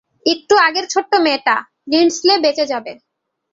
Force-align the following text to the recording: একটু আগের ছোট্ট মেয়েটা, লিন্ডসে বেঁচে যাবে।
একটু 0.25 0.53
আগের 0.67 0.85
ছোট্ট 0.93 1.11
মেয়েটা, 1.25 1.55
লিন্ডসে 1.91 2.33
বেঁচে 2.43 2.65
যাবে। 2.71 2.91